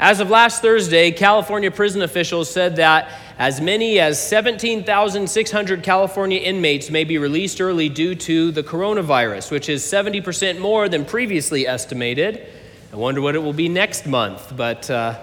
[0.00, 6.88] As of last Thursday, California prison officials said that as many as 17,600 California inmates
[6.88, 12.46] may be released early due to the coronavirus, which is 70% more than previously estimated.
[12.94, 15.20] I wonder what it will be next month, but uh,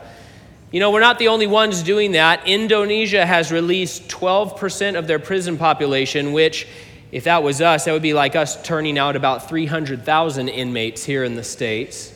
[0.69, 2.47] you know, we're not the only ones doing that.
[2.47, 6.67] Indonesia has released 12% of their prison population, which,
[7.11, 11.23] if that was us, that would be like us turning out about 300,000 inmates here
[11.23, 12.13] in the States.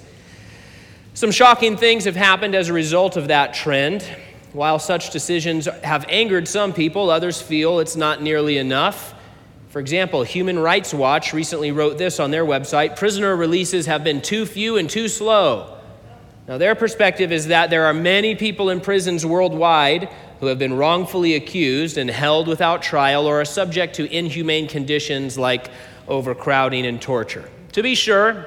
[1.13, 4.01] Some shocking things have happened as a result of that trend.
[4.53, 9.13] While such decisions have angered some people, others feel it's not nearly enough.
[9.69, 14.21] For example, Human Rights Watch recently wrote this on their website prisoner releases have been
[14.21, 15.77] too few and too slow.
[16.47, 20.73] Now, their perspective is that there are many people in prisons worldwide who have been
[20.73, 25.67] wrongfully accused and held without trial or are subject to inhumane conditions like
[26.07, 27.49] overcrowding and torture.
[27.73, 28.45] To be sure,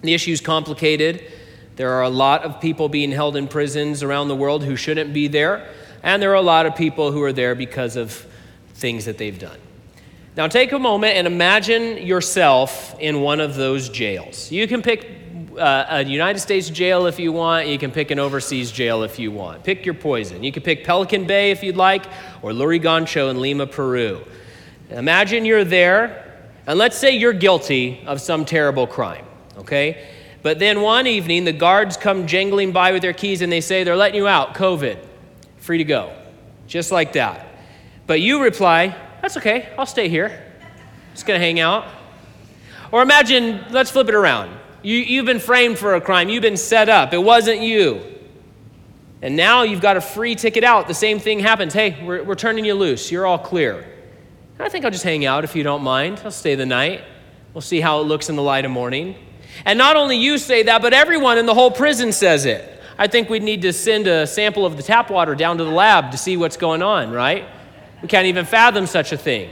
[0.00, 1.22] the issue is complicated
[1.76, 5.12] there are a lot of people being held in prisons around the world who shouldn't
[5.12, 5.68] be there,
[6.02, 8.26] and there are a lot of people who are there because of
[8.74, 9.58] things that they've done.
[10.36, 14.50] Now, take a moment and imagine yourself in one of those jails.
[14.50, 15.06] You can pick
[15.58, 19.18] uh, a United States jail if you want, you can pick an overseas jail if
[19.18, 19.64] you want.
[19.64, 20.42] Pick your poison.
[20.42, 22.06] You can pick Pelican Bay if you'd like,
[22.40, 24.24] or Lurigancho in Lima, Peru.
[24.90, 29.24] Imagine you're there, and let's say you're guilty of some terrible crime,
[29.58, 30.06] okay?
[30.42, 33.84] But then one evening, the guards come jangling by with their keys and they say,
[33.84, 34.98] They're letting you out, COVID,
[35.58, 36.12] free to go.
[36.66, 37.46] Just like that.
[38.06, 40.46] But you reply, That's okay, I'll stay here.
[41.14, 41.86] Just gonna hang out.
[42.90, 44.58] Or imagine, let's flip it around.
[44.82, 48.02] You, you've been framed for a crime, you've been set up, it wasn't you.
[49.22, 50.88] And now you've got a free ticket out.
[50.88, 51.72] The same thing happens.
[51.72, 53.12] Hey, we're, we're turning you loose.
[53.12, 53.86] You're all clear.
[54.58, 56.20] I think I'll just hang out if you don't mind.
[56.24, 57.02] I'll stay the night.
[57.54, 59.14] We'll see how it looks in the light of morning.
[59.64, 62.80] And not only you say that, but everyone in the whole prison says it.
[62.98, 65.70] I think we need to send a sample of the tap water down to the
[65.70, 67.46] lab to see what's going on, right?
[68.00, 69.50] We can't even fathom such a thing.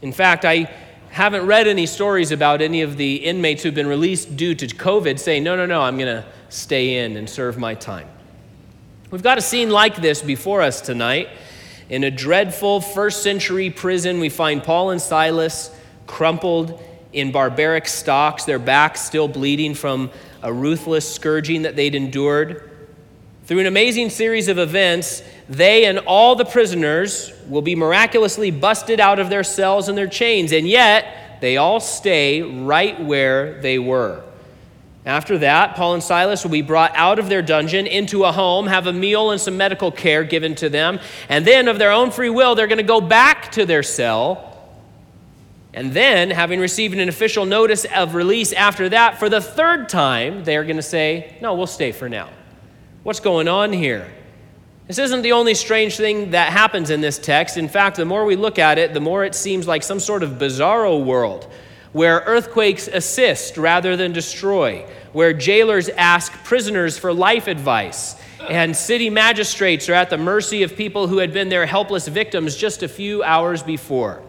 [0.00, 0.70] In fact, I
[1.10, 5.18] haven't read any stories about any of the inmates who've been released due to COVID
[5.18, 8.08] saying, no, no, no, I'm going to stay in and serve my time.
[9.10, 11.28] We've got a scene like this before us tonight.
[11.90, 15.70] In a dreadful first century prison, we find Paul and Silas
[16.06, 16.82] crumpled
[17.12, 20.10] in barbaric stocks, their backs still bleeding from
[20.42, 22.70] a ruthless scourging that they'd endured.
[23.44, 29.00] Through an amazing series of events, they and all the prisoners will be miraculously busted
[29.00, 33.78] out of their cells and their chains, and yet they all stay right where they
[33.78, 34.22] were.
[35.04, 38.68] After that, Paul and Silas will be brought out of their dungeon into a home,
[38.68, 42.12] have a meal and some medical care given to them, and then of their own
[42.12, 44.51] free will, they're going to go back to their cell
[45.74, 50.44] and then, having received an official notice of release after that, for the third time,
[50.44, 52.28] they're going to say, No, we'll stay for now.
[53.02, 54.12] What's going on here?
[54.86, 57.56] This isn't the only strange thing that happens in this text.
[57.56, 60.22] In fact, the more we look at it, the more it seems like some sort
[60.22, 61.50] of bizarro world
[61.92, 68.16] where earthquakes assist rather than destroy, where jailers ask prisoners for life advice,
[68.48, 72.56] and city magistrates are at the mercy of people who had been their helpless victims
[72.56, 74.22] just a few hours before.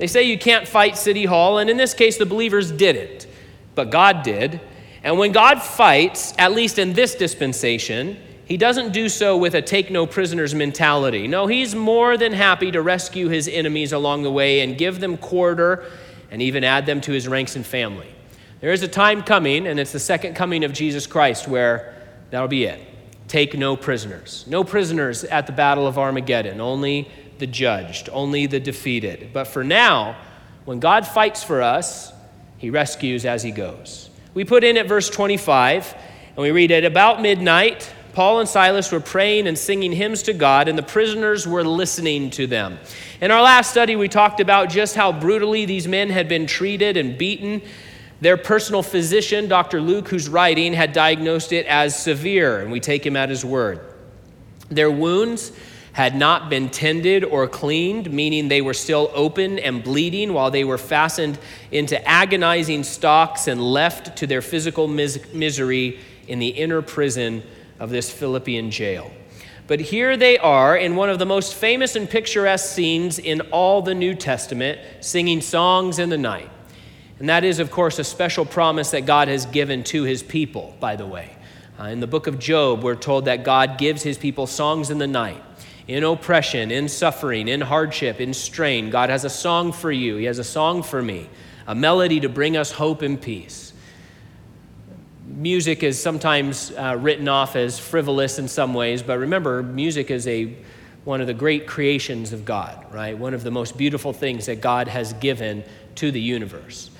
[0.00, 3.26] They say you can't fight City Hall, and in this case, the believers didn't,
[3.74, 4.58] but God did.
[5.04, 8.16] And when God fights, at least in this dispensation,
[8.46, 11.28] he doesn't do so with a take no prisoners mentality.
[11.28, 15.18] No, he's more than happy to rescue his enemies along the way and give them
[15.18, 15.84] quarter
[16.30, 18.08] and even add them to his ranks and family.
[18.62, 21.94] There is a time coming, and it's the second coming of Jesus Christ, where
[22.30, 22.80] that'll be it.
[23.28, 24.46] Take no prisoners.
[24.48, 29.30] No prisoners at the Battle of Armageddon, only the judged, only the defeated.
[29.32, 30.16] But for now,
[30.64, 32.12] when God fights for us,
[32.58, 34.10] he rescues as he goes.
[34.34, 35.94] We put in at verse 25,
[36.28, 40.32] and we read at about midnight, Paul and Silas were praying and singing hymns to
[40.32, 42.78] God, and the prisoners were listening to them.
[43.20, 46.96] In our last study, we talked about just how brutally these men had been treated
[46.96, 47.62] and beaten.
[48.20, 49.80] Their personal physician, Dr.
[49.80, 53.80] Luke, who's writing, had diagnosed it as severe, and we take him at his word.
[54.68, 55.52] Their wounds
[56.00, 60.64] had not been tended or cleaned, meaning they were still open and bleeding while they
[60.64, 61.38] were fastened
[61.70, 67.42] into agonizing stocks and left to their physical mis- misery in the inner prison
[67.78, 69.10] of this Philippian jail.
[69.66, 73.82] But here they are in one of the most famous and picturesque scenes in all
[73.82, 76.48] the New Testament, singing songs in the night.
[77.18, 80.74] And that is, of course, a special promise that God has given to his people,
[80.80, 81.36] by the way.
[81.78, 84.96] Uh, in the book of Job, we're told that God gives his people songs in
[84.96, 85.42] the night
[85.90, 88.90] in oppression, in suffering, in hardship, in strain.
[88.90, 90.14] God has a song for you.
[90.16, 91.28] He has a song for me,
[91.66, 93.72] a melody to bring us hope and peace.
[95.26, 100.28] music is sometimes uh, written off as frivolous in some ways, but remember, music is
[100.28, 100.56] a
[101.02, 103.18] one of the great creations of God, right?
[103.18, 105.64] One of the most beautiful things that God has given
[105.96, 106.90] to the universe.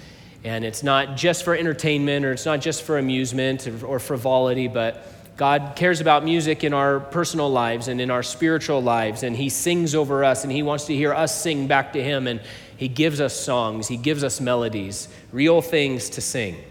[0.42, 4.66] And it's not just for entertainment or it's not just for amusement or, or frivolity,
[4.66, 5.06] but
[5.40, 9.48] God cares about music in our personal lives and in our spiritual lives, and He
[9.48, 12.42] sings over us, and He wants to hear us sing back to Him, and
[12.76, 16.62] He gives us songs, He gives us melodies, real things to sing.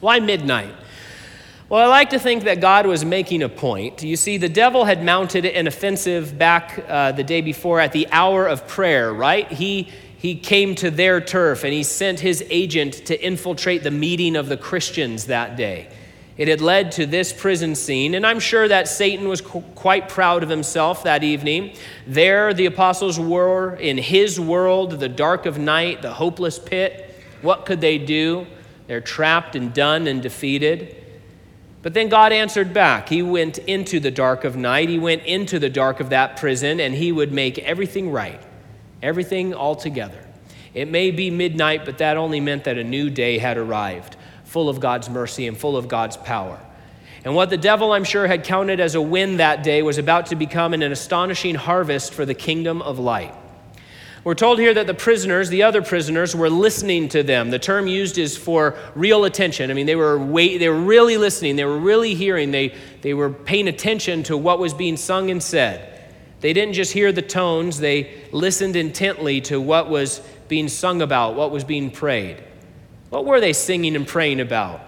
[0.00, 0.74] Why midnight?
[1.70, 4.02] Well, I like to think that God was making a point.
[4.02, 8.06] You see, the devil had mounted an offensive back uh, the day before at the
[8.10, 9.50] hour of prayer, right?
[9.50, 9.84] He,
[10.18, 14.50] he came to their turf and he sent his agent to infiltrate the meeting of
[14.50, 15.88] the Christians that day.
[16.36, 20.08] It had led to this prison scene, and I'm sure that Satan was qu- quite
[20.08, 21.74] proud of himself that evening.
[22.06, 27.14] There, the apostles were in his world, the dark of night, the hopeless pit.
[27.42, 28.46] What could they do?
[28.86, 30.96] They're trapped and done and defeated.
[31.82, 33.08] But then God answered back.
[33.08, 36.80] He went into the dark of night, He went into the dark of that prison,
[36.80, 38.40] and He would make everything right,
[39.02, 40.26] everything all together.
[40.72, 44.16] It may be midnight, but that only meant that a new day had arrived
[44.50, 46.58] full of God's mercy and full of God's power.
[47.24, 50.26] And what the devil, I'm sure, had counted as a win that day was about
[50.26, 53.32] to become an astonishing harvest for the kingdom of light.
[54.24, 57.50] We're told here that the prisoners, the other prisoners, were listening to them.
[57.50, 59.70] The term used is for real attention.
[59.70, 63.14] I mean, they were, wait, they were really listening, they were really hearing, they, they
[63.14, 65.86] were paying attention to what was being sung and said.
[66.40, 71.36] They didn't just hear the tones, they listened intently to what was being sung about,
[71.36, 72.42] what was being prayed.
[73.10, 74.80] What were they singing and praying about?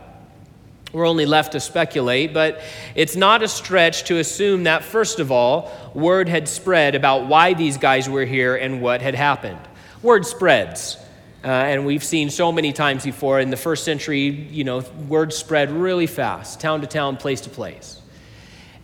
[0.92, 2.60] We're only left to speculate, but
[2.94, 7.54] it's not a stretch to assume that, first of all, word had spread about why
[7.54, 9.58] these guys were here and what had happened.
[10.02, 10.98] Word spreads.
[11.42, 15.32] Uh, and we've seen so many times before in the first century, you know, word
[15.32, 18.00] spread really fast, town to town, place to place.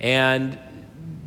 [0.00, 0.58] And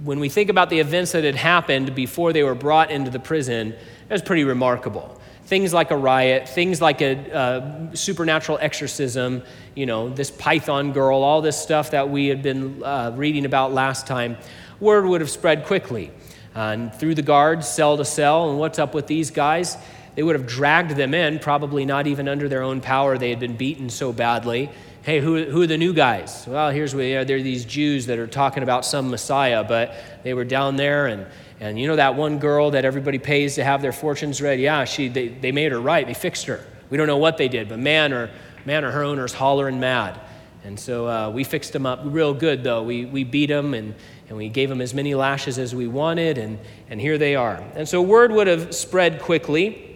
[0.04, 3.20] when we think about the events that had happened before they were brought into the
[3.20, 5.21] prison, it was pretty remarkable
[5.52, 9.44] things like a riot, things like a, a supernatural exorcism,
[9.76, 13.74] you know, this Python girl, all this stuff that we had been uh, reading about
[13.74, 14.38] last time,
[14.80, 16.10] word would have spread quickly.
[16.56, 19.76] And through the guards, cell to cell, and what's up with these guys?
[20.16, 23.18] They would have dragged them in, probably not even under their own power.
[23.18, 24.70] They had been beaten so badly.
[25.04, 26.46] Hey, who, who are the new guys?
[26.48, 27.26] Well, here's where they are.
[27.26, 31.26] They're these Jews that are talking about some Messiah, but they were down there and
[31.62, 34.60] and you know that one girl that everybody pays to have their fortunes read?
[34.60, 36.08] Yeah, she, they, they made her right.
[36.08, 36.66] They fixed her.
[36.90, 38.32] We don't know what they did, but man or,
[38.66, 40.20] man or her owner's hollering mad.
[40.64, 42.82] And so uh, we fixed them up real good, though.
[42.82, 43.94] We, we beat them and,
[44.28, 46.58] and we gave them as many lashes as we wanted, and,
[46.90, 47.64] and here they are.
[47.76, 49.91] And so word would have spread quickly.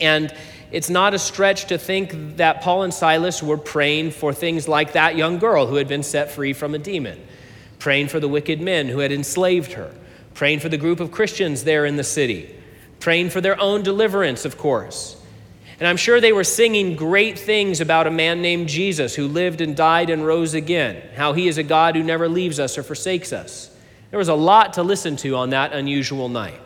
[0.00, 0.34] And
[0.70, 4.92] it's not a stretch to think that Paul and Silas were praying for things like
[4.92, 7.24] that young girl who had been set free from a demon,
[7.78, 9.92] praying for the wicked men who had enslaved her
[10.36, 12.54] praying for the group of Christians there in the city,
[13.00, 15.20] praying for their own deliverance, of course.
[15.80, 19.62] And I'm sure they were singing great things about a man named Jesus who lived
[19.62, 22.82] and died and rose again, how he is a God who never leaves us or
[22.82, 23.74] forsakes us.
[24.10, 26.60] There was a lot to listen to on that unusual night.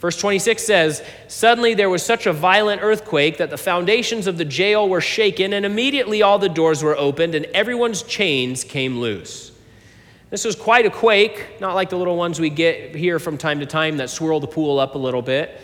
[0.00, 4.44] Verse 26 says, Suddenly there was such a violent earthquake that the foundations of the
[4.44, 9.52] jail were shaken, and immediately all the doors were opened, and everyone's chains came loose.
[10.30, 13.60] This was quite a quake, not like the little ones we get here from time
[13.60, 15.58] to time that swirl the pool up a little bit.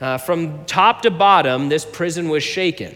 [0.00, 2.94] Uh, from top to bottom, this prison was shaken.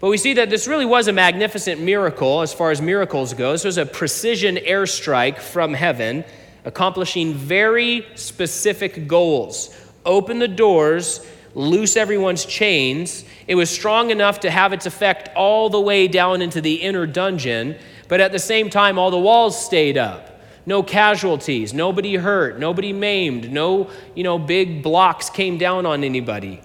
[0.00, 3.52] But we see that this really was a magnificent miracle as far as miracles go.
[3.52, 6.24] This was a precision airstrike from heaven,
[6.64, 9.76] accomplishing very specific goals.
[10.04, 13.24] Open the doors, loose everyone's chains.
[13.46, 17.06] It was strong enough to have its effect all the way down into the inner
[17.06, 17.76] dungeon,
[18.08, 20.30] but at the same time, all the walls stayed up
[20.66, 26.60] no casualties, nobody hurt, nobody maimed, no, you know, big blocks came down on anybody.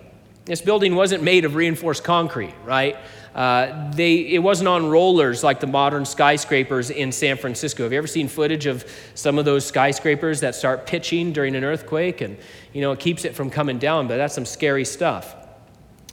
[0.45, 2.97] This building wasn't made of reinforced concrete, right?
[3.35, 7.83] Uh, they, it wasn't on rollers like the modern skyscrapers in San Francisco.
[7.83, 11.65] Have you ever seen footage of some of those skyscrapers that start pitching during an
[11.65, 12.21] earthquake?
[12.21, 12.37] And,
[12.71, 15.35] you know, it keeps it from coming down, but that's some scary stuff.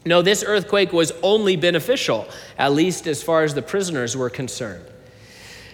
[0.05, 2.26] No, this earthquake was only beneficial,
[2.59, 4.85] at least as far as the prisoners were concerned.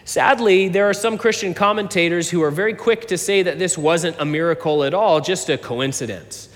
[0.05, 4.17] Sadly, there are some Christian commentators who are very quick to say that this wasn't
[4.19, 6.51] a miracle at all, just a coincidence.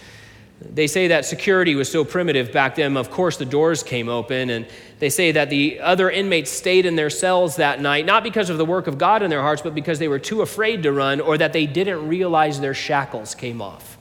[0.71, 4.51] They say that security was so primitive back then, of course, the doors came open,
[4.51, 4.67] and
[4.99, 8.59] they say that the other inmates stayed in their cells that night, not because of
[8.59, 11.21] the work of God in their hearts, but because they were too afraid to run
[11.21, 13.99] or that they didn't realize their shackles came off.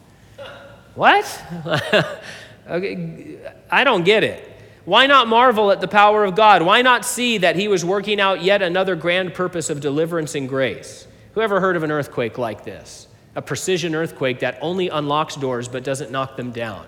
[0.96, 1.44] What?
[2.68, 3.38] okay,
[3.70, 4.48] I don't get it.
[4.86, 6.63] Why not marvel at the power of God?
[6.63, 10.50] Why not see that He was working out yet another grand purpose of deliverance and
[10.50, 11.08] grace?
[11.34, 13.08] Who ever heard of an earthquake like this?
[13.36, 16.86] A precision earthquake that only unlocks doors but doesn't knock them down,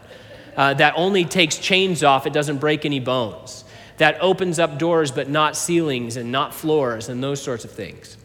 [0.58, 3.64] uh, that only takes chains off, it doesn't break any bones,
[3.98, 8.18] that opens up doors but not ceilings and not floors and those sorts of things.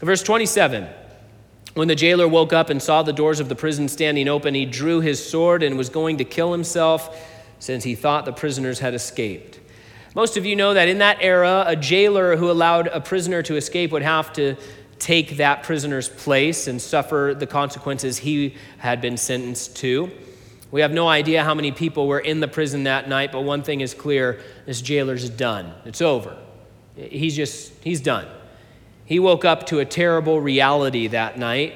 [0.00, 0.88] Verse 27
[1.74, 4.66] When the jailer woke up and saw the doors of the prison standing open, he
[4.66, 7.16] drew his sword and was going to kill himself
[7.60, 9.60] since he thought the prisoners had escaped.
[10.14, 13.56] Most of you know that in that era, a jailer who allowed a prisoner to
[13.56, 14.56] escape would have to
[15.02, 20.08] take that prisoner's place and suffer the consequences he had been sentenced to.
[20.70, 23.64] We have no idea how many people were in the prison that night, but one
[23.64, 25.74] thing is clear this jailer's done.
[25.84, 26.36] It's over.
[26.94, 28.28] He's just, he's done.
[29.04, 31.74] He woke up to a terrible reality that night.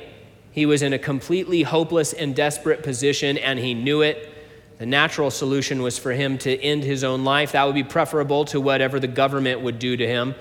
[0.52, 4.32] He was in a completely hopeless and desperate position, and he knew it.
[4.78, 7.52] The natural solution was for him to end his own life.
[7.52, 10.36] That would be preferable to whatever the government would do to him.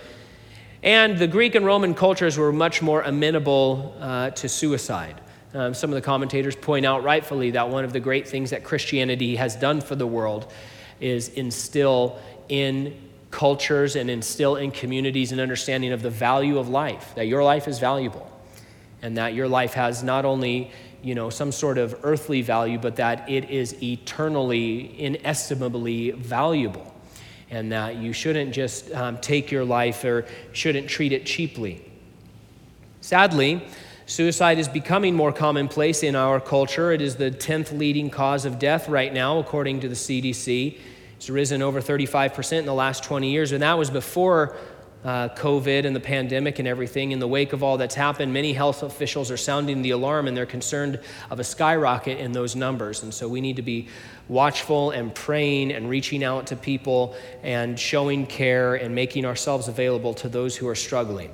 [0.86, 5.20] And the Greek and Roman cultures were much more amenable uh, to suicide.
[5.56, 8.64] Um, some of the commentators point out rightfully that one of the great things that
[8.64, 10.54] Christianity has done for the world
[11.00, 12.96] is instill in
[13.32, 17.68] cultures and instill in communities an understanding of the value of life, that your life
[17.68, 18.32] is valuable,
[19.02, 22.98] and that your life has not only you know, some sort of earthly value, but
[22.98, 26.95] that it is eternally, inestimably valuable.
[27.56, 31.90] And that you shouldn't just um, take your life or shouldn't treat it cheaply.
[33.00, 33.66] Sadly,
[34.06, 36.92] suicide is becoming more commonplace in our culture.
[36.92, 40.78] It is the 10th leading cause of death right now, according to the CDC.
[41.16, 44.58] It's risen over 35% in the last 20 years, and that was before
[45.06, 48.54] uh, COVID and the pandemic and everything, in the wake of all that's happened, many
[48.54, 53.04] health officials are sounding the alarm and they're concerned of a skyrocket in those numbers.
[53.04, 53.88] And so we need to be
[54.28, 60.16] watchful and praying and reaching out to people and showing care and making ourselves available
[60.16, 61.32] to those who are struggling.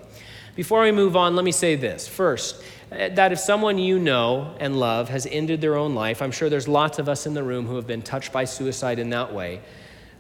[0.54, 2.10] Before we move on, let me say this.
[2.10, 6.50] First, that if someone you know and love has ended their own life, I'm sure
[6.50, 9.34] there's lots of us in the room who have been touched by suicide in that
[9.34, 9.62] way.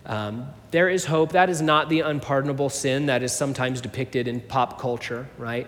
[0.05, 1.33] Um, there is hope.
[1.33, 5.67] That is not the unpardonable sin that is sometimes depicted in pop culture, right?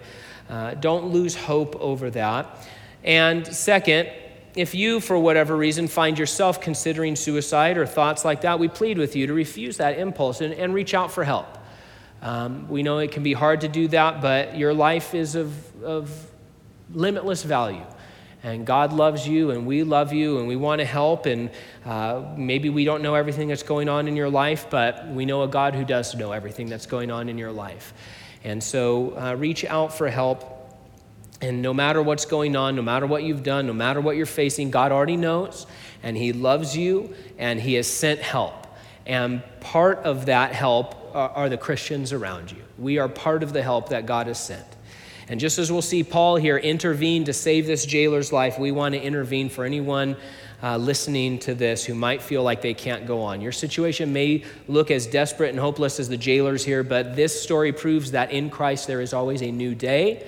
[0.49, 2.67] Uh, don't lose hope over that.
[3.03, 4.09] And second,
[4.55, 8.97] if you, for whatever reason, find yourself considering suicide or thoughts like that, we plead
[8.97, 11.57] with you to refuse that impulse and, and reach out for help.
[12.21, 15.83] Um, we know it can be hard to do that, but your life is of,
[15.83, 16.31] of
[16.93, 17.83] limitless value
[18.43, 21.25] and God loves you, and we love you, and we want to help.
[21.25, 21.49] And
[21.85, 25.43] uh, maybe we don't know everything that's going on in your life, but we know
[25.43, 27.93] a God who does know everything that's going on in your life.
[28.43, 30.49] And so uh, reach out for help.
[31.41, 34.25] And no matter what's going on, no matter what you've done, no matter what you're
[34.25, 35.65] facing, God already knows,
[36.01, 38.67] and He loves you, and He has sent help.
[39.05, 42.61] And part of that help are, are the Christians around you.
[42.77, 44.65] We are part of the help that God has sent.
[45.29, 48.93] And just as we'll see Paul here intervene to save this jailer's life, we want
[48.95, 50.17] to intervene for anyone
[50.61, 53.41] uh, listening to this who might feel like they can't go on.
[53.41, 57.71] Your situation may look as desperate and hopeless as the jailer's here, but this story
[57.71, 60.25] proves that in Christ there is always a new day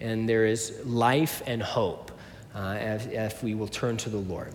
[0.00, 2.12] and there is life and hope
[2.54, 4.52] uh, if, if we will turn to the Lord.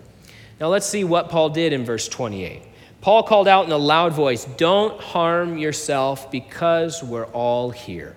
[0.60, 2.64] Now let's see what Paul did in verse 28.
[3.02, 8.16] Paul called out in a loud voice, Don't harm yourself because we're all here.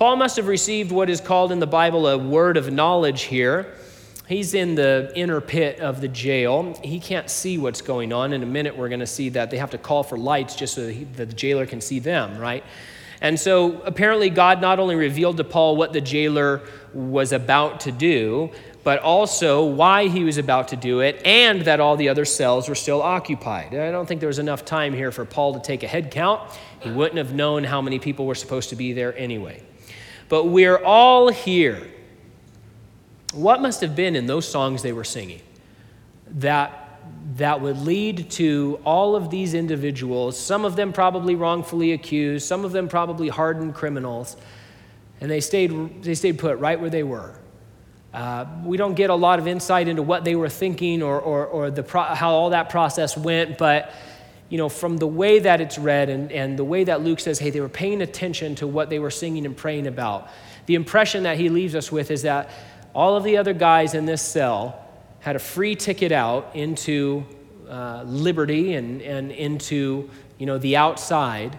[0.00, 3.74] Paul must have received what is called in the Bible a word of knowledge here.
[4.26, 6.74] He's in the inner pit of the jail.
[6.82, 8.32] He can't see what's going on.
[8.32, 10.72] In a minute, we're going to see that they have to call for lights just
[10.72, 12.64] so that the jailer can see them, right?
[13.20, 16.62] And so apparently, God not only revealed to Paul what the jailer
[16.94, 18.52] was about to do,
[18.82, 22.70] but also why he was about to do it, and that all the other cells
[22.70, 23.74] were still occupied.
[23.74, 26.40] I don't think there was enough time here for Paul to take a head count.
[26.80, 29.62] He wouldn't have known how many people were supposed to be there anyway
[30.30, 31.86] but we're all here.
[33.34, 35.42] What must have been in those songs they were singing
[36.36, 37.00] that,
[37.36, 42.64] that would lead to all of these individuals, some of them probably wrongfully accused, some
[42.64, 44.36] of them probably hardened criminals,
[45.20, 47.34] and they stayed, they stayed put right where they were.
[48.14, 51.46] Uh, we don't get a lot of insight into what they were thinking or, or,
[51.46, 53.92] or the pro- how all that process went, but
[54.50, 57.38] you know, from the way that it's read and, and the way that Luke says,
[57.38, 60.28] hey, they were paying attention to what they were singing and praying about,
[60.66, 62.50] the impression that he leaves us with is that
[62.92, 64.84] all of the other guys in this cell
[65.20, 67.24] had a free ticket out into
[67.68, 71.56] uh, liberty and, and into, you know, the outside.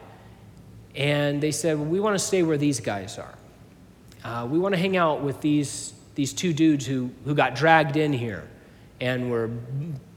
[0.93, 3.33] And they said, well, we want to stay where these guys are.
[4.23, 7.95] Uh, we want to hang out with these, these two dudes who, who got dragged
[7.95, 8.47] in here
[8.99, 9.49] and were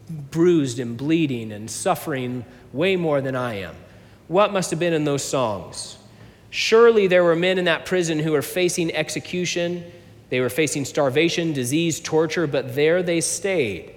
[0.08, 3.74] bruised and bleeding and suffering way more than I am.
[4.28, 5.98] What must have been in those songs?
[6.50, 9.84] Surely there were men in that prison who were facing execution.
[10.30, 13.94] They were facing starvation, disease, torture, but there they stayed.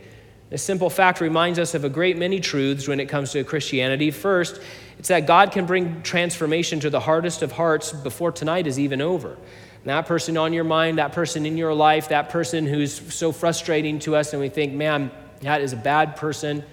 [0.49, 4.11] This simple fact reminds us of a great many truths when it comes to Christianity.
[4.11, 4.61] First,
[4.97, 9.01] it's that God can bring transformation to the hardest of hearts before tonight is even
[9.01, 9.33] over.
[9.33, 13.31] And that person on your mind, that person in your life, that person who's so
[13.31, 16.63] frustrating to us, and we think, man, that is a bad person,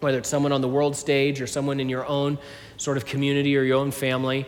[0.00, 2.38] whether it's someone on the world stage or someone in your own
[2.76, 4.46] sort of community or your own family.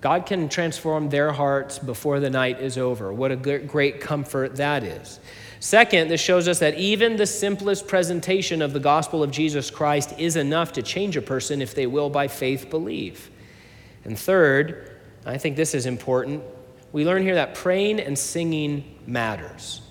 [0.00, 3.12] God can transform their hearts before the night is over.
[3.12, 5.18] What a great comfort that is.
[5.60, 10.14] Second, this shows us that even the simplest presentation of the gospel of Jesus Christ
[10.16, 13.28] is enough to change a person if they will, by faith, believe.
[14.04, 16.44] And third, I think this is important,
[16.92, 19.82] we learn here that praying and singing matters.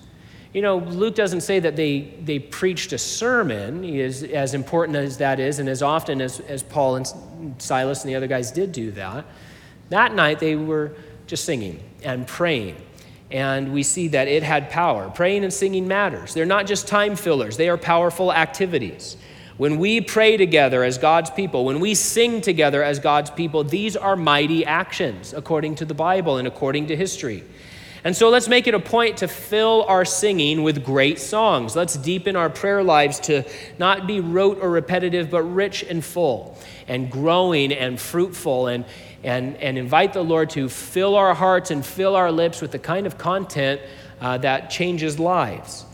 [0.52, 5.18] You know, Luke doesn't say that they, they preached a sermon, is, as important as
[5.18, 7.06] that is, and as often as, as Paul and
[7.58, 9.26] Silas and the other guys did do that.
[9.90, 10.92] That night, they were
[11.26, 12.76] just singing and praying
[13.30, 15.10] and we see that it had power.
[15.10, 16.34] Praying and singing matters.
[16.34, 19.16] They're not just time fillers, they are powerful activities.
[19.56, 23.96] When we pray together as God's people, when we sing together as God's people, these
[23.96, 27.42] are mighty actions according to the Bible and according to history.
[28.04, 31.74] And so let's make it a point to fill our singing with great songs.
[31.74, 33.44] Let's deepen our prayer lives to
[33.78, 38.84] not be rote or repetitive, but rich and full and growing and fruitful and,
[39.24, 42.78] and, and invite the Lord to fill our hearts and fill our lips with the
[42.78, 43.80] kind of content
[44.20, 45.84] uh, that changes lives.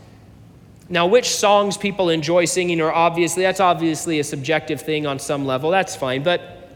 [0.87, 5.45] Now, which songs people enjoy singing are obviously, that's obviously a subjective thing on some
[5.45, 6.21] level, that's fine.
[6.21, 6.69] But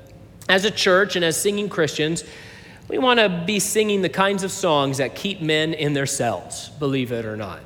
[0.48, 2.24] as a church and as singing Christians,
[2.90, 6.70] we want to be singing the kinds of songs that keep men in their cells,
[6.80, 7.60] believe it or not.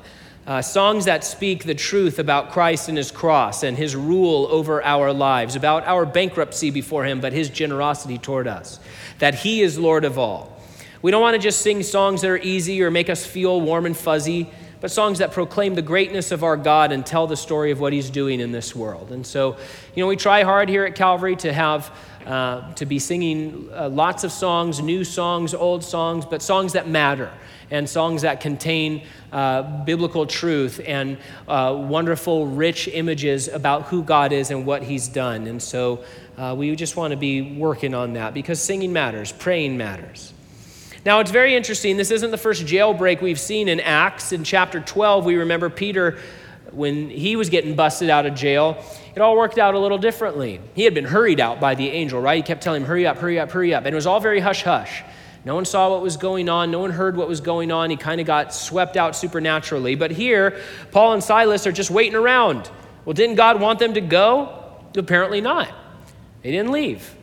[0.46, 4.84] Uh, songs that speak the truth about Christ and his cross and his rule over
[4.84, 8.78] our lives, about our bankruptcy before him, but his generosity toward us,
[9.18, 10.60] that he is Lord of all.
[11.00, 13.86] We don't want to just sing songs that are easy or make us feel warm
[13.86, 14.50] and fuzzy,
[14.84, 17.94] but songs that proclaim the greatness of our God and tell the story of what
[17.94, 19.12] he's doing in this world.
[19.12, 19.56] And so,
[19.94, 21.90] you know, we try hard here at Calvary to have.
[22.26, 26.88] Uh, to be singing uh, lots of songs, new songs, old songs, but songs that
[26.88, 27.30] matter
[27.70, 34.32] and songs that contain uh, biblical truth and uh, wonderful, rich images about who God
[34.32, 35.46] is and what He's done.
[35.46, 36.02] And so
[36.38, 40.33] uh, we just want to be working on that because singing matters, praying matters.
[41.04, 41.98] Now, it's very interesting.
[41.98, 44.32] This isn't the first jailbreak we've seen in Acts.
[44.32, 46.18] In chapter 12, we remember Peter,
[46.70, 48.82] when he was getting busted out of jail,
[49.14, 50.62] it all worked out a little differently.
[50.74, 52.36] He had been hurried out by the angel, right?
[52.36, 53.84] He kept telling him, hurry up, hurry up, hurry up.
[53.84, 55.02] And it was all very hush hush.
[55.44, 56.70] No one saw what was going on.
[56.70, 57.90] No one heard what was going on.
[57.90, 59.94] He kind of got swept out supernaturally.
[59.96, 60.58] But here,
[60.90, 62.70] Paul and Silas are just waiting around.
[63.04, 64.78] Well, didn't God want them to go?
[64.96, 65.70] Apparently not.
[66.42, 67.14] They didn't leave.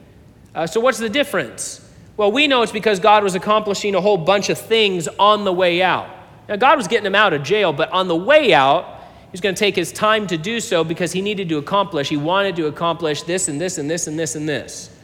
[0.53, 1.80] Uh, so, what's the difference?
[2.21, 5.51] Well, we know it's because God was accomplishing a whole bunch of things on the
[5.51, 6.07] way out.
[6.47, 9.41] Now, God was getting them out of jail, but on the way out, He was
[9.41, 12.55] going to take His time to do so because He needed to accomplish, He wanted
[12.57, 14.95] to accomplish this and this and this and this and this.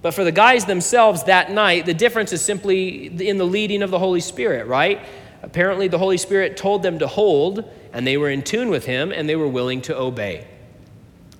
[0.00, 3.90] But for the guys themselves that night, the difference is simply in the leading of
[3.90, 5.00] the Holy Spirit, right?
[5.42, 9.10] Apparently, the Holy Spirit told them to hold, and they were in tune with Him,
[9.10, 10.46] and they were willing to obey.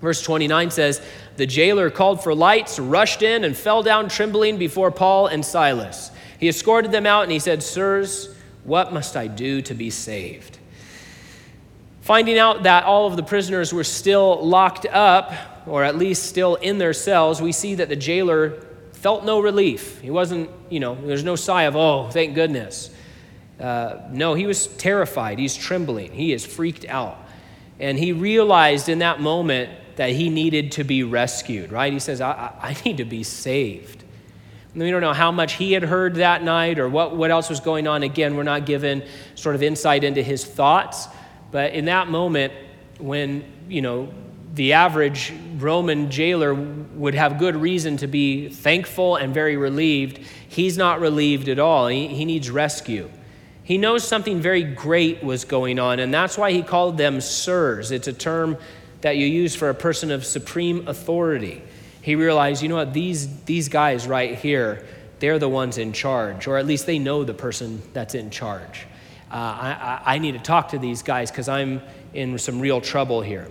[0.01, 1.03] Verse 29 says,
[1.37, 6.11] The jailer called for lights, rushed in, and fell down trembling before Paul and Silas.
[6.39, 8.35] He escorted them out, and he said, Sirs,
[8.65, 10.59] what must I do to be saved?
[12.01, 15.33] Finding out that all of the prisoners were still locked up,
[15.67, 20.01] or at least still in their cells, we see that the jailer felt no relief.
[20.01, 22.91] He wasn't, you know, there's no sigh of, oh, thank goodness.
[23.61, 25.39] Uh, no, he was terrified.
[25.39, 26.13] He's trembling.
[26.13, 27.19] He is freaked out.
[27.81, 31.93] And he realized in that moment that he needed to be rescued, right?
[31.93, 34.05] He says, I, I need to be saved.
[34.73, 37.51] And we don't know how much he had heard that night or what, what else
[37.51, 38.05] was going on.
[38.05, 39.03] Again, we're not given
[39.35, 41.09] sort of insight into his thoughts.
[41.51, 42.53] But in that moment,
[42.99, 44.09] when, you know,
[44.55, 50.19] the average Roman jailer would have good reason to be thankful and very relieved.
[50.49, 51.89] He's not relieved at all.
[51.89, 53.11] He, he needs rescue.
[53.65, 57.91] He knows something very great was going on, and that's why he called them sirs.
[57.91, 58.59] It's a term
[59.01, 61.63] that you use for a person of supreme authority.
[62.03, 64.87] He realized, you know what, these, these guys right here,
[65.19, 68.87] they're the ones in charge, or at least they know the person that's in charge.
[69.31, 71.83] Uh, I, I need to talk to these guys because I'm
[72.15, 73.51] in some real trouble here.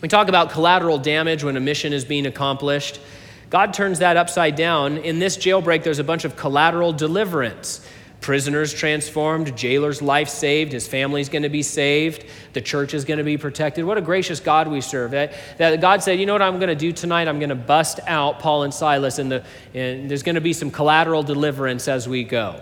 [0.00, 3.00] We talk about collateral damage when a mission is being accomplished.
[3.48, 4.98] God turns that upside down.
[4.98, 7.86] In this jailbreak, there's a bunch of collateral deliverance.
[8.20, 12.24] Prisoners transformed, jailer's life saved, his family's going to be saved,
[12.54, 13.84] the church is going to be protected.
[13.84, 15.12] What a gracious God we serve.
[15.12, 17.28] That, that God said, you know what I'm going to do tonight?
[17.28, 20.52] I'm going to bust out Paul and Silas, and, the, and there's going to be
[20.52, 22.60] some collateral deliverance as we go.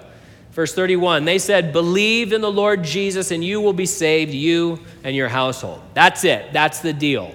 [0.53, 4.81] Verse 31 they said, Believe in the Lord Jesus, and you will be saved, you
[5.03, 5.81] and your household.
[5.95, 7.35] That's it, that's the deal.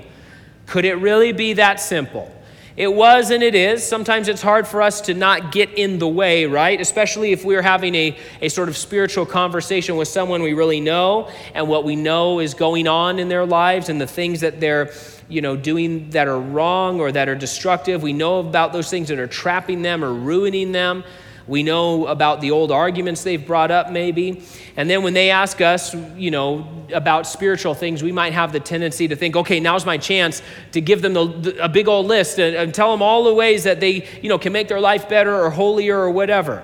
[0.68, 2.32] Could it really be that simple?
[2.80, 3.86] It was and it is.
[3.86, 6.80] Sometimes it's hard for us to not get in the way, right?
[6.80, 11.30] Especially if we're having a, a sort of spiritual conversation with someone we really know
[11.54, 14.94] and what we know is going on in their lives and the things that they're
[15.28, 19.10] you know doing that are wrong or that are destructive we know about those things
[19.10, 21.04] that are trapping them or ruining them
[21.50, 24.44] we know about the old arguments they've brought up, maybe.
[24.78, 28.60] And then when they ask us, you know, about spiritual things, we might have the
[28.60, 32.06] tendency to think, okay, now's my chance to give them the, the, a big old
[32.06, 34.80] list and, and tell them all the ways that they, you know, can make their
[34.80, 36.64] life better or holier or whatever.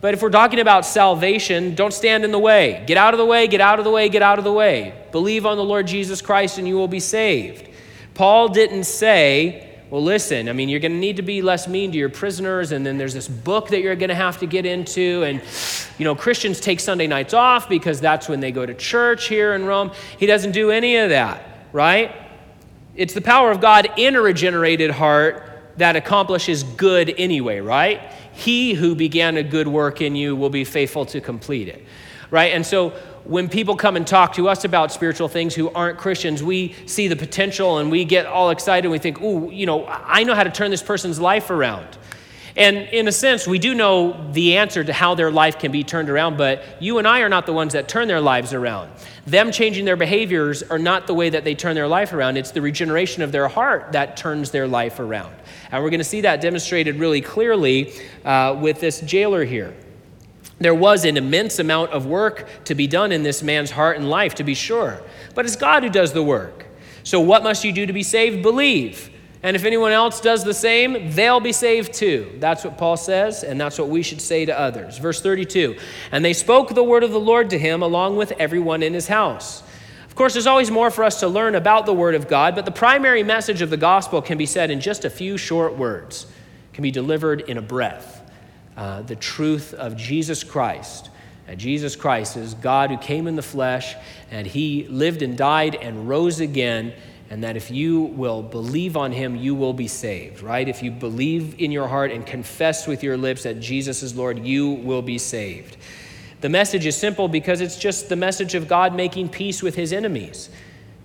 [0.00, 2.84] But if we're talking about salvation, don't stand in the way.
[2.86, 4.94] Get out of the way, get out of the way, get out of the way.
[5.10, 7.68] Believe on the Lord Jesus Christ and you will be saved.
[8.14, 11.90] Paul didn't say, well, listen, I mean, you're going to need to be less mean
[11.90, 14.64] to your prisoners, and then there's this book that you're going to have to get
[14.64, 15.24] into.
[15.24, 15.42] And,
[15.98, 19.52] you know, Christians take Sunday nights off because that's when they go to church here
[19.54, 19.90] in Rome.
[20.16, 22.14] He doesn't do any of that, right?
[22.94, 28.12] It's the power of God in a regenerated heart that accomplishes good anyway, right?
[28.32, 31.84] He who began a good work in you will be faithful to complete it,
[32.30, 32.52] right?
[32.52, 32.90] And so
[33.24, 37.08] when people come and talk to us about spiritual things who aren't Christians, we see
[37.08, 40.34] the potential and we get all excited and we think, ooh, you know, I know
[40.34, 41.98] how to turn this person's life around.
[42.56, 45.84] And in a sense, we do know the answer to how their life can be
[45.84, 48.90] turned around, but you and I are not the ones that turn their lives around.
[49.26, 52.36] Them changing their behaviors are not the way that they turn their life around.
[52.36, 55.34] It's the regeneration of their heart that turns their life around.
[55.70, 57.92] And we're going to see that demonstrated really clearly
[58.24, 59.74] uh, with this jailer here.
[60.60, 64.08] There was an immense amount of work to be done in this man's heart and
[64.08, 65.00] life, to be sure.
[65.34, 66.66] But it's God who does the work.
[67.02, 68.42] So, what must you do to be saved?
[68.42, 69.10] Believe.
[69.42, 72.30] And if anyone else does the same, they'll be saved too.
[72.38, 74.98] That's what Paul says, and that's what we should say to others.
[74.98, 75.76] Verse 32
[76.12, 79.08] And they spoke the word of the Lord to him along with everyone in his
[79.08, 79.62] house.
[80.06, 82.66] Of course, there's always more for us to learn about the word of God, but
[82.66, 86.26] the primary message of the gospel can be said in just a few short words,
[86.74, 88.19] can be delivered in a breath.
[88.80, 91.10] Uh, the truth of Jesus Christ.
[91.46, 93.94] And Jesus Christ is God who came in the flesh,
[94.30, 96.94] and he lived and died and rose again,
[97.28, 100.66] and that if you will believe on him, you will be saved, right?
[100.66, 104.38] If you believe in your heart and confess with your lips that Jesus is Lord,
[104.46, 105.76] you will be saved.
[106.40, 109.92] The message is simple because it's just the message of God making peace with his
[109.92, 110.48] enemies.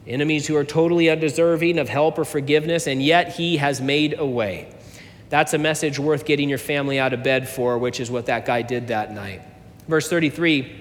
[0.07, 4.25] Enemies who are totally undeserving of help or forgiveness, and yet he has made a
[4.25, 4.69] way.
[5.29, 8.45] That's a message worth getting your family out of bed for, which is what that
[8.45, 9.41] guy did that night.
[9.87, 10.71] Verse 33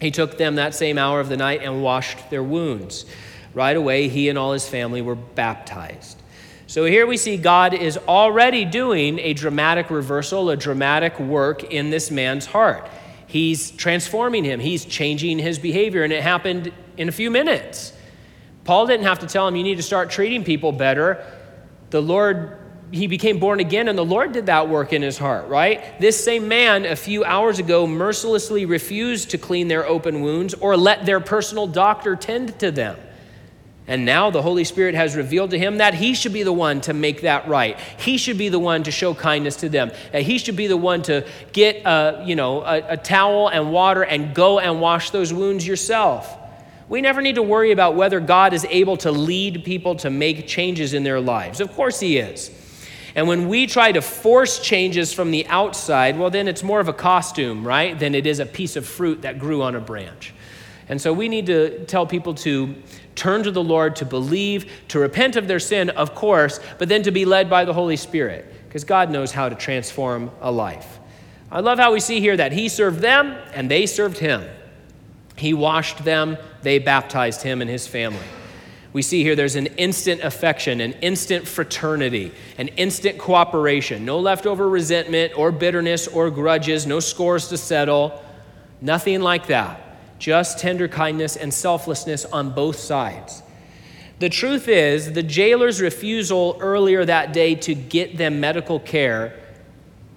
[0.00, 3.04] He took them that same hour of the night and washed their wounds.
[3.54, 6.18] Right away, he and all his family were baptized.
[6.66, 11.90] So here we see God is already doing a dramatic reversal, a dramatic work in
[11.90, 12.88] this man's heart.
[13.26, 17.92] He's transforming him, he's changing his behavior, and it happened in a few minutes.
[18.64, 21.24] Paul didn't have to tell him, You need to start treating people better.
[21.90, 22.56] The Lord
[22.92, 25.98] he became born again, and the Lord did that work in his heart, right?
[25.98, 30.76] This same man, a few hours ago, mercilessly refused to clean their open wounds or
[30.76, 32.98] let their personal doctor tend to them.
[33.88, 36.80] And now the Holy Spirit has revealed to him that he should be the one
[36.82, 37.78] to make that right.
[37.98, 39.90] He should be the one to show kindness to them.
[40.12, 43.72] That he should be the one to get a, you know, a, a towel and
[43.72, 46.38] water and go and wash those wounds yourself.
[46.88, 50.46] We never need to worry about whether God is able to lead people to make
[50.46, 51.60] changes in their lives.
[51.60, 52.50] Of course, he is.
[53.14, 56.88] And when we try to force changes from the outside, well, then it's more of
[56.88, 60.32] a costume, right, than it is a piece of fruit that grew on a branch.
[60.88, 62.74] And so we need to tell people to
[63.14, 67.02] turn to the Lord, to believe, to repent of their sin, of course, but then
[67.02, 70.98] to be led by the Holy Spirit, because God knows how to transform a life.
[71.50, 74.42] I love how we see here that He served them and they served Him.
[75.36, 78.18] He washed them, they baptized Him and His family.
[78.92, 84.68] We see here there's an instant affection, an instant fraternity, an instant cooperation, no leftover
[84.68, 88.22] resentment or bitterness or grudges, no scores to settle,
[88.80, 89.80] nothing like that.
[90.18, 93.42] Just tender kindness and selflessness on both sides.
[94.18, 99.38] The truth is, the jailer's refusal earlier that day to get them medical care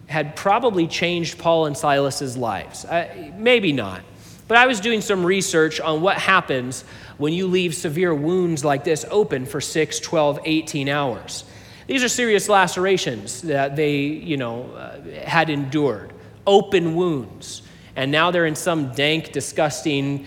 [0.08, 2.86] had probably changed Paul and Silas's lives.
[2.86, 4.02] Uh, maybe not.
[4.48, 6.84] But I was doing some research on what happens
[7.18, 11.46] when you leave severe wounds like this open for 6, 12, 18 hours.
[11.88, 16.14] These are serious lacerations that they, you know, uh, had endured,
[16.46, 17.62] open wounds.
[17.98, 20.26] and now they're in some dank, disgusting,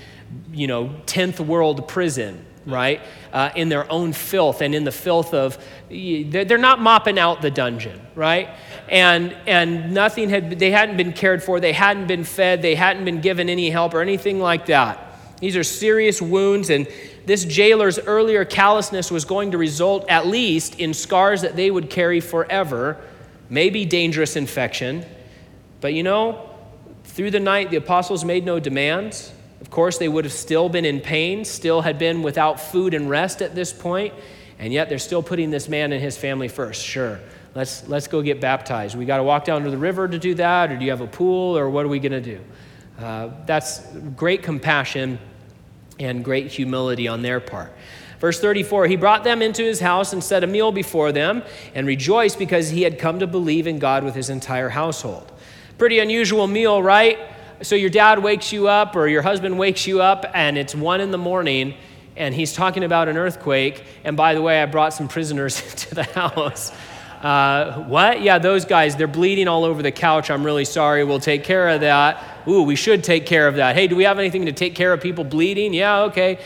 [0.53, 3.01] you know, 10th world prison, right?
[3.33, 7.51] Uh, in their own filth and in the filth of, they're not mopping out the
[7.51, 8.51] dungeon, right?
[8.89, 13.05] And, and nothing had, they hadn't been cared for, they hadn't been fed, they hadn't
[13.05, 15.05] been given any help or anything like that.
[15.41, 16.89] These are serious wounds, and
[17.25, 21.91] this jailer's earlier callousness was going to result, at least, in scars that they would
[21.91, 22.97] carry forever,
[23.49, 25.07] maybe dangerous infection.
[25.81, 26.51] But you know,
[27.05, 29.33] through the night, the apostles made no demands.
[29.61, 33.11] Of course, they would have still been in pain, still had been without food and
[33.11, 34.15] rest at this point,
[34.59, 36.85] and yet they're still putting this man and his family first.
[36.85, 37.21] Sure,
[37.55, 38.97] let's, let's go get baptized.
[38.97, 41.01] We got to walk down to the river to do that, or do you have
[41.01, 42.41] a pool, or what are we going to do?
[42.99, 43.81] Uh, that's
[44.17, 45.19] great compassion
[45.99, 47.73] and great humility on their part.
[48.21, 51.43] Verse 34 He brought them into his house and set a meal before them
[51.75, 55.31] and rejoiced because he had come to believe in God with his entire household.
[55.79, 57.19] Pretty unusual meal, right?
[57.63, 61.01] So your dad wakes you up or your husband wakes you up and it's one
[61.01, 61.75] in the morning
[62.17, 63.83] and he's talking about an earthquake.
[64.05, 66.73] And by the way, I brought some prisoners into the house.
[67.21, 68.23] Uh, what?
[68.23, 70.31] Yeah, those guys, they're bleeding all over the couch.
[70.31, 71.03] I'm really sorry.
[71.03, 72.23] We'll take care of that.
[72.47, 73.75] Ooh, we should take care of that.
[73.75, 75.75] Hey, do we have anything to take care of people bleeding?
[75.75, 76.39] Yeah, okay.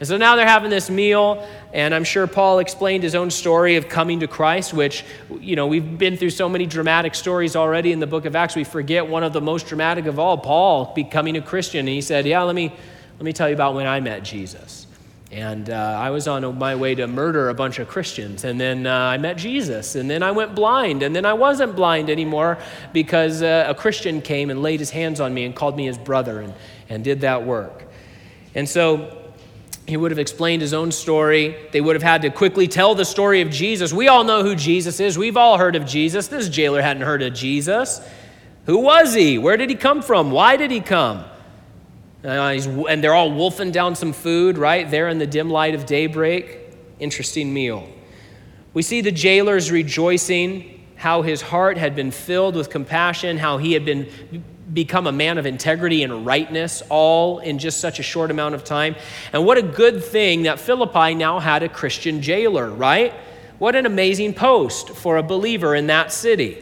[0.00, 3.74] And so now they're having this meal, and I'm sure Paul explained his own story
[3.74, 5.04] of coming to Christ, which,
[5.40, 8.54] you know, we've been through so many dramatic stories already in the book of Acts.
[8.54, 11.80] We forget one of the most dramatic of all, Paul becoming a Christian.
[11.80, 12.72] And he said, Yeah, let me,
[13.16, 14.86] let me tell you about when I met Jesus.
[15.32, 18.44] And uh, I was on my way to murder a bunch of Christians.
[18.44, 19.94] And then uh, I met Jesus.
[19.94, 21.02] And then I went blind.
[21.02, 22.56] And then I wasn't blind anymore
[22.92, 25.98] because uh, a Christian came and laid his hands on me and called me his
[25.98, 26.54] brother and,
[26.88, 27.84] and did that work.
[28.54, 29.27] And so
[29.88, 31.56] he would have explained his own story.
[31.72, 33.90] They would have had to quickly tell the story of Jesus.
[33.90, 35.16] We all know who Jesus is.
[35.16, 36.28] We've all heard of Jesus.
[36.28, 38.06] This jailer hadn't heard of Jesus.
[38.66, 39.38] Who was he?
[39.38, 40.30] Where did he come from?
[40.30, 41.24] Why did he come?
[42.22, 42.28] Uh,
[42.88, 46.58] and they're all wolfing down some food right there in the dim light of daybreak.
[46.98, 47.88] Interesting meal.
[48.74, 53.72] We see the jailers rejoicing how his heart had been filled with compassion, how he
[53.72, 54.10] had been
[54.72, 58.64] become a man of integrity and rightness all in just such a short amount of
[58.64, 58.96] time.
[59.32, 63.14] And what a good thing that Philippi now had a Christian jailer, right?
[63.58, 66.58] What an amazing post for a believer in that city.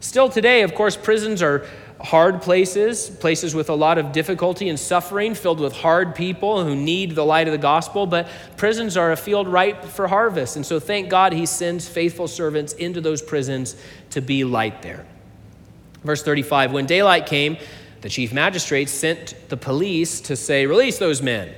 [0.00, 1.66] Still today, of course, prisons are
[2.00, 6.76] hard places, places with a lot of difficulty and suffering, filled with hard people who
[6.76, 8.06] need the light of the gospel.
[8.06, 10.56] But prisons are a field ripe for harvest.
[10.56, 13.76] And so thank God he sends faithful servants into those prisons
[14.10, 15.06] to be light there.
[16.06, 17.58] Verse 35 When daylight came,
[18.00, 21.52] the chief magistrates sent the police to say, Release those men.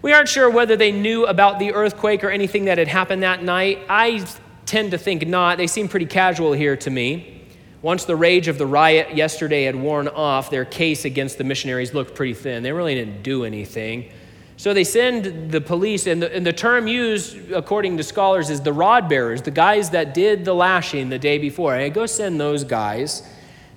[0.00, 3.42] We aren't sure whether they knew about the earthquake or anything that had happened that
[3.42, 3.80] night.
[3.88, 4.24] I
[4.64, 5.58] tend to think not.
[5.58, 7.42] They seem pretty casual here to me.
[7.82, 11.94] Once the rage of the riot yesterday had worn off, their case against the missionaries
[11.94, 12.62] looked pretty thin.
[12.62, 14.10] They really didn't do anything.
[14.56, 18.60] So they send the police, and the, and the term used, according to scholars, is
[18.60, 21.76] the rod bearers, the guys that did the lashing the day before.
[21.76, 23.22] Hey, go send those guys,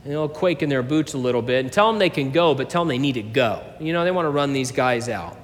[0.04, 2.56] and they'll quake in their boots a little bit, and tell them they can go,
[2.56, 3.64] but tell them they need to go.
[3.80, 5.38] You know, they want to run these guys out.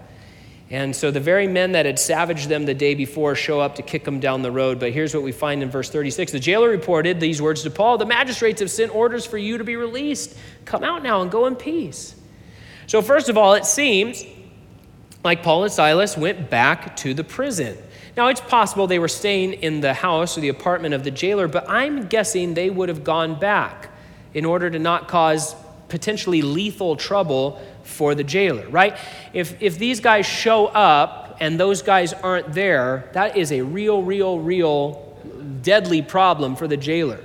[0.70, 3.82] And so the very men that had savaged them the day before show up to
[3.82, 4.80] kick them down the road.
[4.80, 7.98] But here's what we find in verse 36 The jailer reported these words to Paul
[7.98, 10.36] The magistrates have sent orders for you to be released.
[10.66, 12.16] Come out now and go in peace.
[12.88, 14.26] So, first of all, it seems
[15.24, 17.78] like Paul and Silas went back to the prison.
[18.18, 21.48] Now, it's possible they were staying in the house or the apartment of the jailer,
[21.48, 23.90] but I'm guessing they would have gone back
[24.38, 25.56] in order to not cause
[25.90, 28.96] potentially lethal trouble for the jailer, right?
[29.34, 34.04] If, if these guys show up and those guys aren't there, that is a real,
[34.04, 35.18] real, real
[35.64, 37.20] deadly problem for the jailer.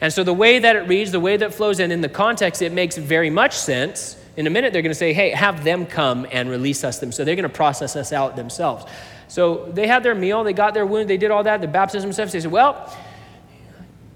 [0.00, 2.62] And so the way that it reads, the way that flows in, in the context,
[2.62, 4.16] it makes very much sense.
[4.38, 7.12] In a minute, they're going to say, hey, have them come and release us them.
[7.12, 8.86] So they're going to process us out themselves.
[9.28, 12.14] So they had their meal, they got their wound, they did all that, the baptism
[12.14, 12.32] stuff.
[12.32, 12.96] They said, well,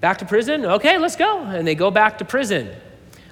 [0.00, 0.64] back to prison?
[0.64, 1.42] Okay, let's go.
[1.42, 2.70] And they go back to prison.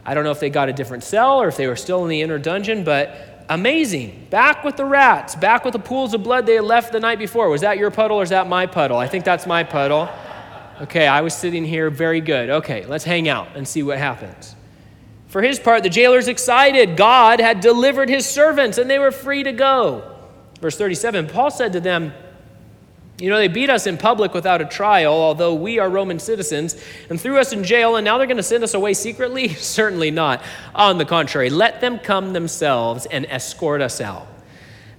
[0.04, 2.11] I don't know if they got a different cell or if they were still in
[2.11, 4.26] the inner dungeon, but amazing.
[4.31, 7.18] Back with the rats, back with the pools of blood they had left the night
[7.18, 7.48] before.
[7.48, 8.96] Was that your puddle or is that my puddle?
[8.96, 10.09] I think that's my puddle.
[10.81, 12.50] Okay, I was sitting here very good.
[12.50, 14.54] Okay, let's hang out and see what happens.
[15.26, 16.96] For his part, the jailer's excited.
[16.96, 20.16] God had delivered his servants and they were free to go.
[20.61, 22.12] Verse 37 Paul said to them,
[23.20, 26.76] you know, they beat us in public without a trial, although we are Roman citizens,
[27.11, 29.48] and threw us in jail, and now they're going to send us away secretly?
[29.54, 30.42] Certainly not.
[30.74, 34.28] On the contrary, let them come themselves and escort us out.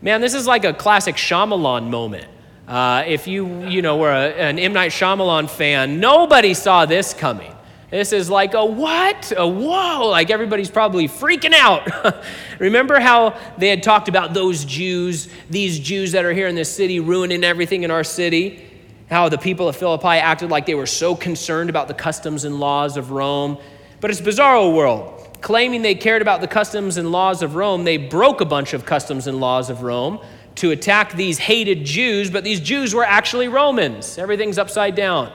[0.02, 2.28] Man, this is like a classic Shyamalan moment.
[2.68, 4.74] Uh, if you, you know, were a, an M.
[4.74, 7.52] Night Shyamalan fan, nobody saw this coming.
[7.92, 9.34] This is like a what?
[9.36, 10.08] A whoa.
[10.08, 12.24] Like everybody's probably freaking out.
[12.60, 16.74] Remember how they had talked about those Jews, these Jews that are here in this
[16.74, 18.66] city, ruining everything in our city?
[19.10, 22.60] How the people of Philippi acted like they were so concerned about the customs and
[22.60, 23.58] laws of Rome.
[24.02, 25.16] But it's bizarro world.
[25.42, 28.86] Claiming they cared about the customs and laws of Rome, they broke a bunch of
[28.86, 30.20] customs and laws of Rome
[30.56, 34.18] to attack these hated Jews, but these Jews were actually Romans.
[34.18, 35.32] Everything's upside down.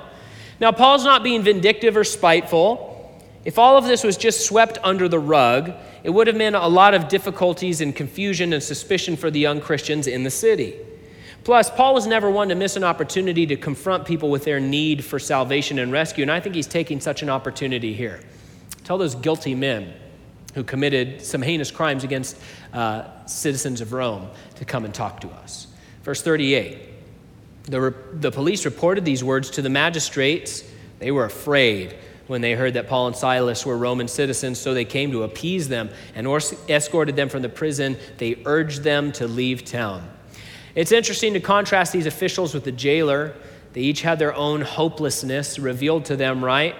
[0.60, 2.90] Now, Paul's not being vindictive or spiteful.
[3.44, 6.66] If all of this was just swept under the rug, it would have meant a
[6.66, 10.76] lot of difficulties and confusion and suspicion for the young Christians in the city.
[11.44, 15.04] Plus, Paul was never one to miss an opportunity to confront people with their need
[15.04, 18.20] for salvation and rescue, and I think he's taking such an opportunity here.
[18.84, 19.92] Tell those guilty men
[20.54, 22.38] who committed some heinous crimes against
[22.72, 25.66] uh, citizens of Rome to come and talk to us.
[26.02, 26.93] Verse 38
[27.64, 30.64] the, the police reported these words to the magistrates.
[30.98, 31.96] They were afraid
[32.26, 35.68] when they heard that Paul and Silas were Roman citizens, so they came to appease
[35.68, 36.26] them and
[36.68, 37.96] escorted them from the prison.
[38.18, 40.08] They urged them to leave town.
[40.74, 43.34] It's interesting to contrast these officials with the jailer.
[43.72, 46.74] They each had their own hopelessness revealed to them, right?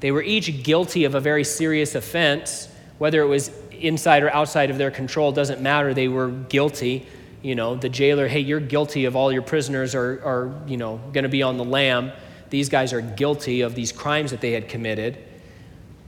[0.00, 2.68] They were each guilty of a very serious offense.
[2.98, 5.94] Whether it was inside or outside of their control doesn't matter.
[5.94, 7.06] They were guilty
[7.42, 11.00] you know, the jailer, hey, you're guilty of all your prisoners are, are you know,
[11.12, 12.12] going to be on the lam.
[12.50, 15.18] These guys are guilty of these crimes that they had committed.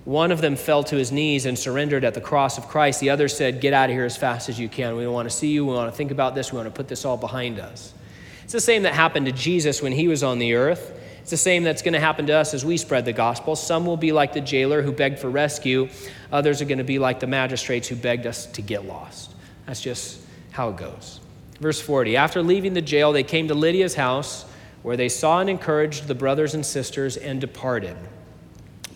[0.04, 3.00] One of them fell to his knees and surrendered at the cross of Christ.
[3.00, 4.96] The other said, Get out of here as fast as you can.
[4.96, 5.64] We don't want to see you.
[5.64, 6.52] We want to think about this.
[6.52, 7.94] We want to put this all behind us.
[8.42, 10.98] It's the same that happened to Jesus when he was on the earth.
[11.22, 13.54] It's the same that's going to happen to us as we spread the gospel.
[13.54, 15.88] Some will be like the jailer who begged for rescue,
[16.32, 19.32] others are going to be like the magistrates who begged us to get lost.
[19.66, 21.21] That's just how it goes.
[21.62, 24.44] Verse 40 After leaving the jail, they came to Lydia's house,
[24.82, 27.96] where they saw and encouraged the brothers and sisters and departed.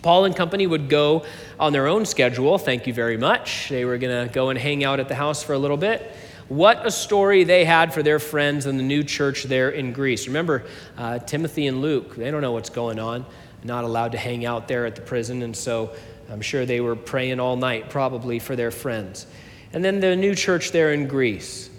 [0.01, 1.25] Paul and company would go
[1.57, 2.57] on their own schedule.
[2.57, 3.69] Thank you very much.
[3.69, 6.11] They were going to go and hang out at the house for a little bit.
[6.49, 10.27] What a story they had for their friends in the new church there in Greece.
[10.27, 10.65] Remember,
[10.97, 13.25] uh, Timothy and Luke, they don't know what's going on,
[13.63, 15.95] not allowed to hang out there at the prison, and so
[16.29, 19.25] I'm sure they were praying all night, probably, for their friends.
[19.71, 21.69] And then the new church there in Greece.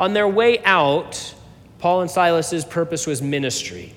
[0.00, 1.34] On their way out,
[1.78, 3.92] Paul and Silas's purpose was ministry.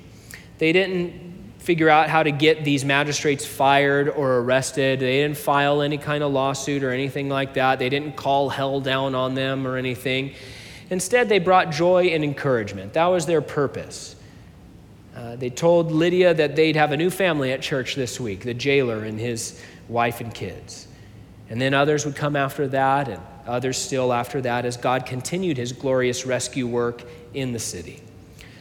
[0.57, 4.99] They didn't figure out how to get these magistrates fired or arrested.
[4.99, 7.79] They didn't file any kind of lawsuit or anything like that.
[7.79, 10.33] They didn't call hell down on them or anything.
[10.89, 12.91] Instead, they brought joy and encouragement.
[12.93, 14.17] That was their purpose.
[15.15, 18.53] Uh, they told Lydia that they'd have a new family at church this week the
[18.53, 20.85] jailer and his wife and kids.
[21.49, 25.57] And then others would come after that, and others still after that, as God continued
[25.57, 27.03] his glorious rescue work
[27.33, 28.01] in the city.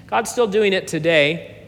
[0.07, 1.64] God's still doing it today,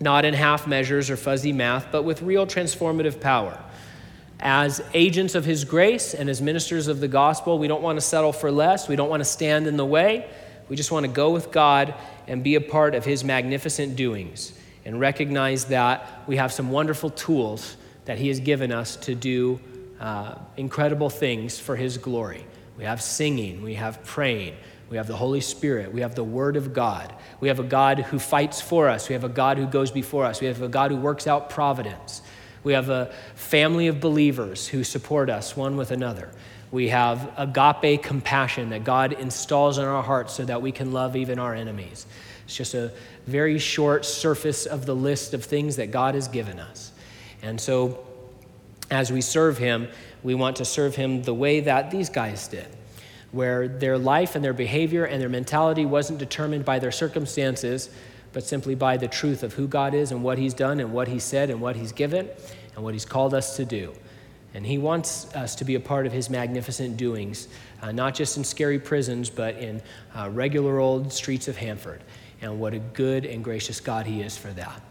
[0.00, 3.58] not in half measures or fuzzy math, but with real transformative power.
[4.40, 8.00] As agents of his grace and as ministers of the gospel, we don't want to
[8.00, 8.88] settle for less.
[8.88, 10.28] We don't want to stand in the way.
[10.68, 11.94] We just want to go with God
[12.26, 17.10] and be a part of his magnificent doings and recognize that we have some wonderful
[17.10, 19.60] tools that he has given us to do
[20.02, 22.44] uh, incredible things for His glory.
[22.76, 24.56] We have singing, we have praying,
[24.90, 28.00] we have the Holy Spirit, we have the Word of God, we have a God
[28.00, 30.68] who fights for us, we have a God who goes before us, we have a
[30.68, 32.20] God who works out providence,
[32.64, 36.30] we have a family of believers who support us one with another.
[36.72, 41.16] We have agape compassion that God installs in our hearts so that we can love
[41.16, 42.06] even our enemies.
[42.44, 42.90] It's just a
[43.26, 46.92] very short surface of the list of things that God has given us.
[47.42, 48.04] And so
[48.92, 49.88] as we serve Him,
[50.22, 52.66] we want to serve Him the way that these guys did,
[53.32, 57.88] where their life and their behavior and their mentality wasn't determined by their circumstances,
[58.34, 61.08] but simply by the truth of who God is and what He's done and what
[61.08, 62.28] He said and what He's given
[62.74, 63.94] and what He's called us to do.
[64.54, 67.48] And He wants us to be a part of His magnificent doings,
[67.80, 69.80] uh, not just in scary prisons, but in
[70.14, 72.02] uh, regular old streets of Hanford.
[72.42, 74.82] And what a good and gracious God He is for that.